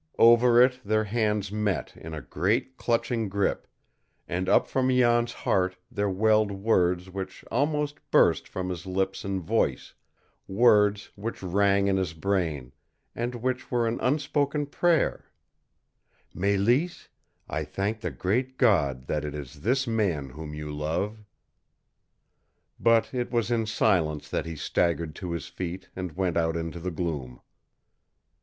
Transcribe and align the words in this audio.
Over 0.17 0.59
it 0.59 0.79
their 0.83 1.03
hands 1.03 1.51
met 1.51 1.95
in 1.95 2.15
a 2.15 2.23
great, 2.23 2.75
clutching 2.75 3.29
grip, 3.29 3.67
and 4.27 4.49
up 4.49 4.65
from 4.65 4.89
Jan's 4.89 5.31
heart 5.31 5.77
there 5.91 6.09
welled 6.09 6.49
words 6.51 7.11
which 7.11 7.45
almost 7.51 7.99
burst 8.09 8.47
from 8.47 8.69
his 8.69 8.87
lips 8.87 9.23
in 9.23 9.39
voice, 9.39 9.93
words 10.47 11.11
which 11.13 11.43
rang 11.43 11.85
in 11.87 11.97
his 11.97 12.13
brain, 12.15 12.71
and 13.13 13.35
which 13.35 13.69
were 13.69 13.85
an 13.87 13.99
unspoken 13.99 14.65
prayer 14.65 15.25
"Mélisse, 16.35 17.09
I 17.47 17.63
thank 17.63 18.01
the 18.01 18.09
great 18.09 18.57
God 18.57 19.05
that 19.05 19.23
it 19.23 19.35
is 19.35 19.61
this 19.61 19.85
man 19.85 20.29
whom 20.31 20.55
you 20.55 20.75
love!" 20.75 21.19
But 22.79 23.13
it 23.13 23.29
was 23.29 23.51
in 23.51 23.67
silence 23.67 24.31
that 24.31 24.47
he 24.47 24.55
staggered 24.55 25.13
to 25.17 25.31
his 25.33 25.47
feet 25.47 25.89
and 25.95 26.13
went 26.17 26.37
out 26.37 26.57
into 26.57 26.79
the 26.79 26.89
gloom. 26.89 27.39